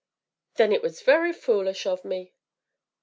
"Then 0.55 0.71
it 0.71 0.81
was 0.81 1.01
very 1.03 1.31
foolish 1.31 1.85
of 1.85 2.03
me." 2.03 2.33